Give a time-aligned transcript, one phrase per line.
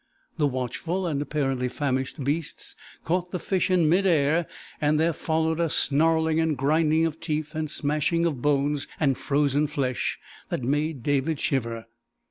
[0.39, 4.47] The watchful and apparently famished beasts caught the fish in mid air,
[4.81, 9.67] and there followed a snarling and grinding of teeth and smashing of bones and frozen
[9.67, 10.17] flesh
[10.49, 11.85] that made David shiver.